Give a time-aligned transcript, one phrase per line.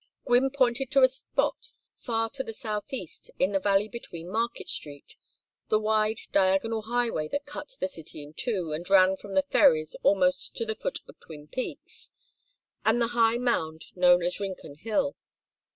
[0.25, 5.15] Gwynne pointed to a spot far to the southeast, in the valley between Market Street
[5.67, 9.95] the wide diagonal highway that cut the city in two, and ran from the ferries
[10.01, 12.09] almost to the foot of Twin Peaks
[12.83, 15.15] and the high mound known as Rincon Hill.